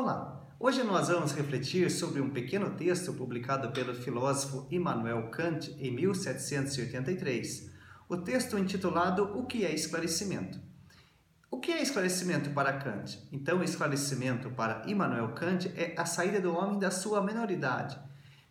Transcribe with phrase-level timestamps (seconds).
[0.00, 0.46] Olá!
[0.60, 7.72] Hoje nós vamos refletir sobre um pequeno texto publicado pelo filósofo Immanuel Kant em 1783.
[8.08, 10.60] O texto intitulado O que é esclarecimento?
[11.50, 13.28] O que é esclarecimento para Kant?
[13.32, 17.98] Então, esclarecimento para Immanuel Kant é a saída do homem da sua minoridade,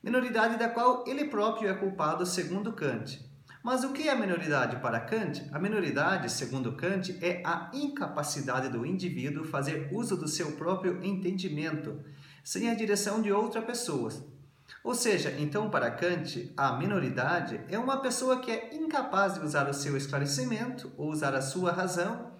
[0.03, 3.25] minoridade da qual ele próprio é culpado segundo Kant.
[3.67, 5.45] Mas o que é a minoridade para Kant?
[5.51, 11.99] A minoridade, segundo Kant, é a incapacidade do indivíduo fazer uso do seu próprio entendimento,
[12.45, 14.09] sem a direção de outra pessoa.
[14.81, 19.69] Ou seja, então para Kant, a minoridade é uma pessoa que é incapaz de usar
[19.69, 22.31] o seu esclarecimento ou usar a sua razão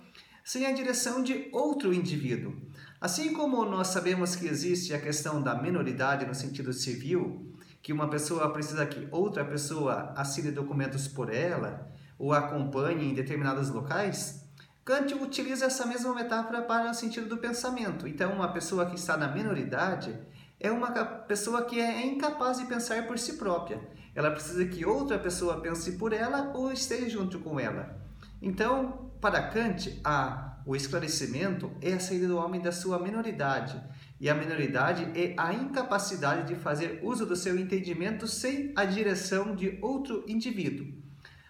[0.46, 2.55] sem a direção de outro indivíduo.
[3.02, 8.09] Assim como nós sabemos que existe a questão da minoridade no sentido civil, que uma
[8.09, 14.48] pessoa precisa que outra pessoa assine documentos por ela ou acompanhe em determinados locais,
[14.84, 18.07] Kant utiliza essa mesma metáfora para o sentido do pensamento.
[18.07, 20.18] Então, uma pessoa que está na minoridade
[20.60, 23.79] é uma pessoa que é incapaz de pensar por si própria.
[24.16, 27.98] Ela precisa que outra pessoa pense por ela ou esteja junto com ela.
[28.41, 33.79] Então, para Kant, a, o esclarecimento é a saída do homem da sua minoridade
[34.20, 39.55] e a minoridade é a incapacidade de fazer uso do seu entendimento sem a direção
[39.55, 40.87] de outro indivíduo.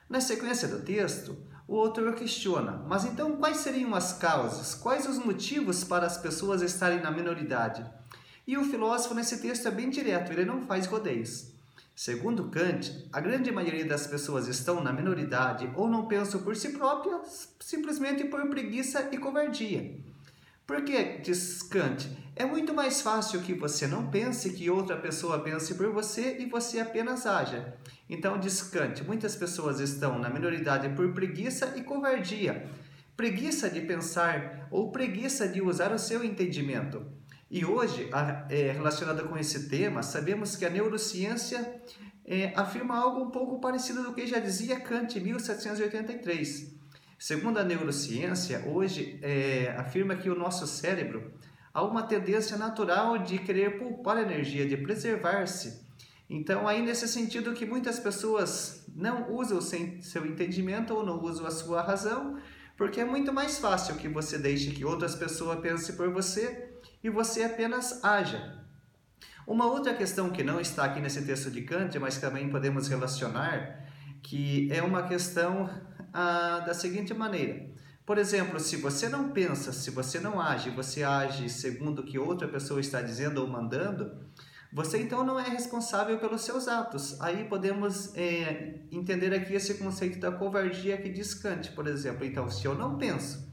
[0.10, 5.18] Na sequência do texto, o autor questiona: mas então quais seriam as causas, quais os
[5.18, 7.86] motivos para as pessoas estarem na minoridade?
[8.45, 11.52] E o filósofo nesse texto é bem direto, ele não faz rodeios.
[11.94, 16.70] Segundo Kant, a grande maioria das pessoas estão na minoridade ou não pensam por si
[16.70, 20.00] próprias, simplesmente por preguiça e covardia.
[20.68, 25.73] Porque, diz Kant, é muito mais fácil que você não pense que outra pessoa pense
[25.76, 27.73] por você e você apenas haja.
[28.10, 32.70] Então, diz Kant, muitas pessoas estão na minoridade por preguiça e covardia.
[33.16, 37.06] Preguiça de pensar ou preguiça de usar o seu entendimento.
[37.50, 38.10] E hoje,
[38.50, 41.82] é, relacionado com esse tema, sabemos que a neurociência
[42.26, 46.77] é, afirma algo um pouco parecido do que já dizia Kant em 1783
[47.20, 51.33] Segundo a neurociência, hoje é, afirma que o nosso cérebro
[51.73, 55.82] há uma tendência natural de querer poupar energia, de preservar-se.
[56.30, 61.52] Então, aí nesse sentido que muitas pessoas não usam seu entendimento ou não usam a
[61.52, 62.38] sua razão,
[62.76, 66.70] porque é muito mais fácil que você deixe que outras pessoas pensem por você
[67.04, 68.64] e você apenas haja.
[69.48, 73.88] Uma outra questão que não está aqui nesse texto de Kant, mas também podemos relacionar,
[74.22, 75.70] que é uma questão
[76.14, 77.68] ah, da seguinte maneira.
[78.06, 82.18] Por exemplo, se você não pensa, se você não age, você age segundo o que
[82.18, 84.26] outra pessoa está dizendo ou mandando,
[84.72, 87.20] você então não é responsável pelos seus atos.
[87.20, 92.26] Aí podemos é, entender aqui esse conceito da covardia que diz Kant, por exemplo.
[92.26, 93.52] Então, se eu não penso,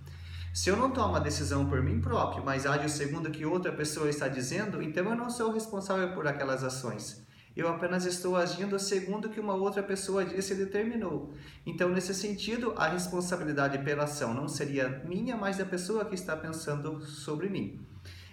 [0.53, 3.73] se eu não tomo a decisão por mim próprio, mas ajo segundo o que outra
[3.73, 7.24] pessoa está dizendo, então eu não sou responsável por aquelas ações.
[7.57, 11.33] Eu apenas estou agindo segundo o que uma outra pessoa disse e determinou.
[11.65, 16.37] Então, nesse sentido, a responsabilidade pela ação não seria minha, mas da pessoa que está
[16.37, 17.87] pensando sobre mim.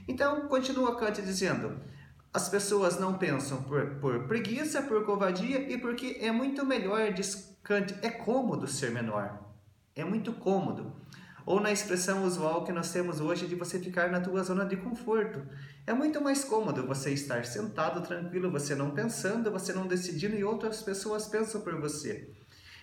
[0.07, 1.79] Então, continua Kant dizendo:
[2.33, 7.55] as pessoas não pensam por, por preguiça, por covardia e porque é muito melhor, diz
[7.61, 9.39] Kant, é cômodo ser menor.
[9.95, 10.95] É muito cômodo
[11.45, 14.77] ou na expressão usual que nós temos hoje de você ficar na tua zona de
[14.77, 15.41] conforto.
[15.85, 20.43] É muito mais cômodo você estar sentado tranquilo, você não pensando, você não decidindo e
[20.43, 22.29] outras pessoas pensam por você.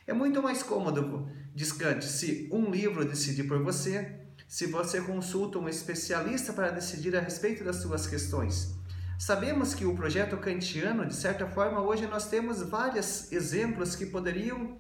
[0.07, 5.69] É muito mais cômodo, descante, se um livro decidir por você, se você consulta um
[5.69, 8.75] especialista para decidir a respeito das suas questões.
[9.19, 14.79] Sabemos que o projeto kantiano, de certa forma, hoje nós temos vários exemplos que poderiam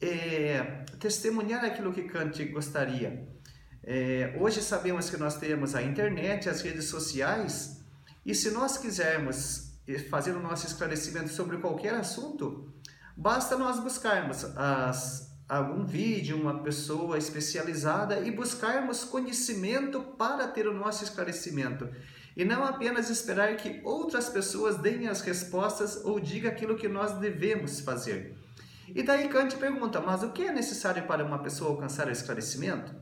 [0.00, 3.26] é, testemunhar aquilo que Kant gostaria.
[3.82, 7.80] É, hoje sabemos que nós temos a internet, as redes sociais,
[8.24, 9.72] e se nós quisermos
[10.10, 12.74] fazer o nosso esclarecimento sobre qualquer assunto,
[13.16, 20.74] basta nós buscarmos as, algum vídeo, uma pessoa especializada e buscarmos conhecimento para ter o
[20.74, 21.88] nosso esclarecimento.
[22.36, 27.18] E não apenas esperar que outras pessoas deem as respostas ou digam aquilo que nós
[27.18, 28.36] devemos fazer.
[28.94, 32.94] E daí Kant pergunta: mas o que é necessário para uma pessoa alcançar o esclarecimento?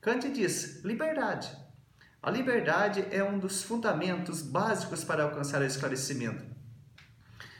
[0.00, 1.50] Kant diz: liberdade.
[2.22, 6.44] A liberdade é um dos fundamentos básicos para alcançar o esclarecimento.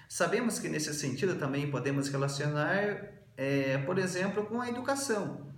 [0.07, 5.49] Sabemos que nesse sentido também podemos relacionar, é, por exemplo, com a educação.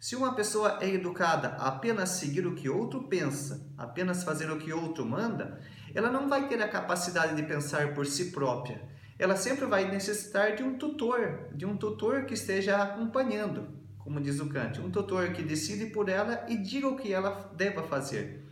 [0.00, 4.58] Se uma pessoa é educada a apenas seguir o que outro pensa, apenas fazer o
[4.58, 5.60] que outro manda,
[5.94, 10.54] ela não vai ter a capacidade de pensar por si própria ela sempre vai necessitar
[10.54, 13.66] de um tutor, de um tutor que esteja acompanhando,
[13.98, 17.50] como diz o Kant, um tutor que decide por ela e diga o que ela
[17.56, 18.44] deva fazer.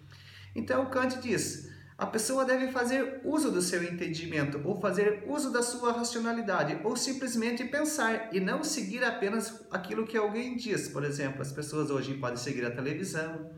[0.54, 5.62] Então Kant diz: A pessoa deve fazer uso do seu entendimento, ou fazer uso da
[5.62, 10.88] sua racionalidade, ou simplesmente pensar e não seguir apenas aquilo que alguém diz.
[10.88, 13.50] Por exemplo, as pessoas hoje podem seguir a televisão,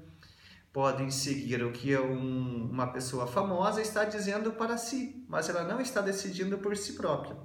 [0.79, 5.81] podem seguir o que um, uma pessoa famosa está dizendo para si, mas ela não
[5.81, 7.37] está decidindo por si própria.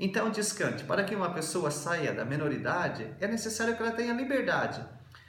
[0.00, 4.82] Então, descante, para que uma pessoa saia da menoridade, é necessário que ela tenha liberdade.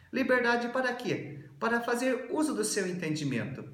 [0.09, 1.49] Liberdade para quê?
[1.59, 3.65] Para fazer uso do seu entendimento.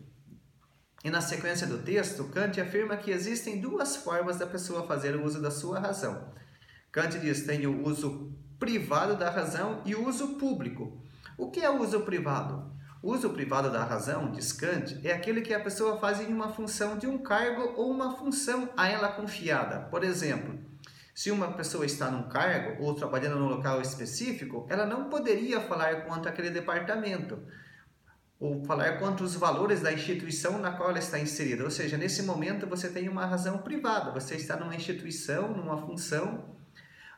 [1.03, 5.23] E na sequência do texto, Kant afirma que existem duas formas da pessoa fazer o
[5.23, 6.33] uso da sua razão.
[6.91, 11.05] Kant diz: tem o uso privado da razão e o uso público.
[11.37, 12.80] O que é o uso privado?
[13.03, 16.99] Uso privado da razão, diz Kant, é aquele que a pessoa faz em uma função
[16.99, 19.87] de um cargo ou uma função a ela confiada.
[19.89, 20.59] Por exemplo,
[21.15, 26.05] se uma pessoa está num cargo ou trabalhando num local específico, ela não poderia falar
[26.05, 27.39] contra aquele departamento
[28.39, 31.63] ou falar contra os valores da instituição na qual ela está inserida.
[31.63, 36.55] Ou seja, nesse momento você tem uma razão privada, você está numa instituição, numa função,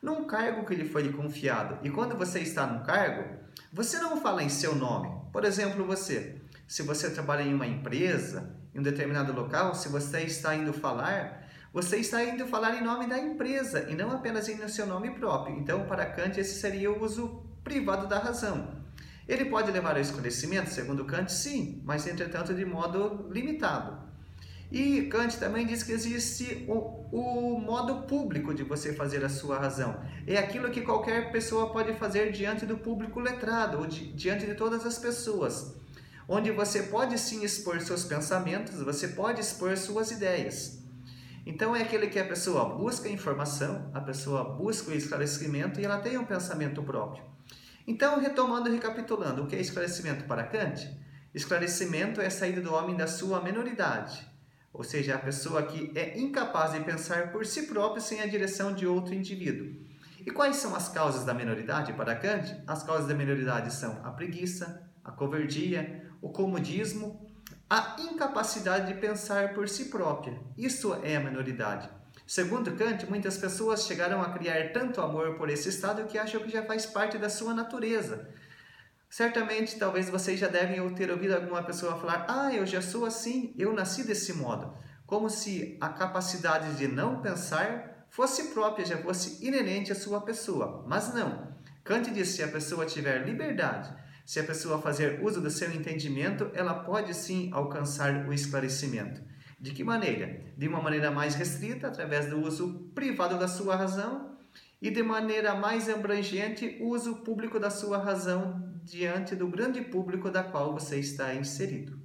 [0.02, 1.86] num cargo que lhe foi confiado.
[1.86, 3.38] E quando você está num cargo,
[3.72, 5.23] você não fala em seu nome.
[5.34, 6.36] Por exemplo, você,
[6.68, 11.50] se você trabalha em uma empresa, em um determinado local, se você está indo falar,
[11.74, 15.58] você está indo falar em nome da empresa e não apenas em seu nome próprio.
[15.58, 18.84] Então, para Kant, esse seria o uso privado da razão.
[19.28, 24.03] Ele pode levar ao esclarecimento, segundo Kant, sim, mas entretanto de modo limitado.
[24.72, 29.60] E Kant também diz que existe o, o, modo público de você fazer a sua
[29.60, 30.02] razão.
[30.26, 34.56] É aquilo que qualquer pessoa pode fazer diante do público letrado, ou di, diante de
[34.56, 35.76] todas as pessoas.
[36.28, 40.82] Onde você pode sim expor seus pensamentos, você pode expor suas ideias.
[41.46, 46.00] Então é aquele que a pessoa busca informação, a pessoa busca o esclarecimento e ela
[46.00, 47.24] tem um pensamento próprio.
[47.86, 50.90] Então, retomando e recapitulando, o que é esclarecimento para Kant?
[51.36, 54.26] Esclarecimento é a saída do homem da sua menoridade,
[54.74, 58.74] ou seja, a pessoa que é incapaz de pensar por si próprio sem a direção
[58.74, 59.72] de outro indivíduo.
[60.26, 62.64] E quais são as causas da menoridade para Kant?
[62.66, 67.30] As causas da menoridade são a preguiça, a covardia, o comodismo,
[67.70, 70.40] a incapacidade de pensar por si própria.
[70.58, 71.90] Isso é a menoridade.
[72.26, 76.50] Segundo Kant, muitas pessoas chegaram a criar tanto amor por esse estado que acham que
[76.50, 78.30] já faz parte da sua natureza.
[79.14, 83.54] Certamente, talvez vocês já devem ter ouvido alguma pessoa falar: Ah, eu já sou assim,
[83.60, 84.76] eu nasci desse modo.
[85.06, 90.84] Como se a capacidade de não pensar fosse própria, já fosse inerente à sua pessoa.
[90.88, 91.56] Mas não.
[91.84, 93.94] Kant diz: se a pessoa tiver liberdade,
[94.26, 99.22] se a pessoa fazer uso do seu entendimento, ela pode sim alcançar o esclarecimento.
[99.60, 100.42] De que maneira?
[100.58, 104.36] De uma maneira mais restrita, através do uso privado da sua razão,
[104.82, 110.30] e de maneira mais abrangente, o uso público da sua razão diante do grande público
[110.30, 112.03] da qual você está inserido.